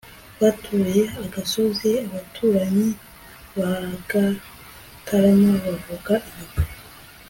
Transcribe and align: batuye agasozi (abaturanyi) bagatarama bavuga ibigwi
batuye 0.41 1.01
agasozi 1.23 1.91
(abaturanyi) 2.05 2.89
bagatarama 3.57 5.53
bavuga 5.65 6.13
ibigwi 6.29 6.63